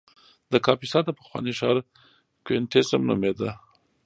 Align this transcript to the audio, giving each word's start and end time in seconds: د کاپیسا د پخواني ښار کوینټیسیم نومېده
د 0.51 0.53
کاپیسا 0.65 0.99
د 1.05 1.09
پخواني 1.19 1.53
ښار 1.59 1.77
کوینټیسیم 2.45 3.01
نومېده 3.09 3.49